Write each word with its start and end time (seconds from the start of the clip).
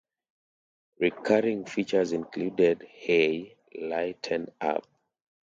Recurring 0.99 1.63
features 1.65 2.11
included 2.11 2.81
Hey- 2.89 3.55
Lighten 3.79 4.51
Up! 4.59 4.87